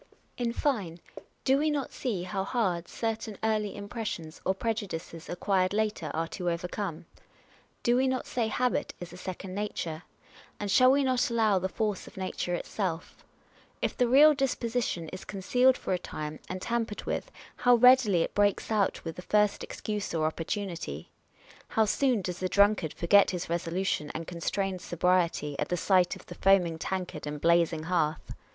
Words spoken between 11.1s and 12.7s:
allow the force of nature